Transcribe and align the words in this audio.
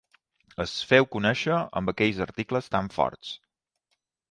Es 0.63 0.71
feu 0.91 1.07
conèixer 1.15 1.59
amb 1.81 1.93
aquells 1.95 2.23
articles 2.27 2.73
tan 2.77 2.91
forts. 2.99 3.37